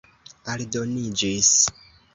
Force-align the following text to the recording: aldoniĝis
aldoniĝis 0.53 1.55